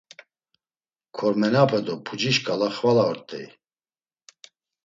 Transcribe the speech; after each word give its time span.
Kormenape 1.17 1.77
do 1.85 1.95
puci 2.05 2.31
şǩala 2.35 2.67
xvala 2.75 3.03
ort̆ey. 3.11 3.47